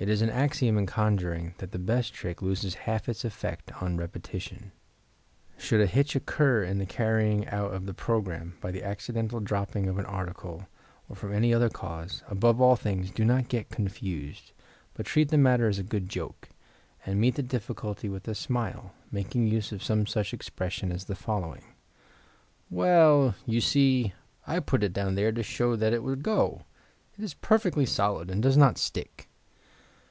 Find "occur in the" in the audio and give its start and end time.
6.16-6.86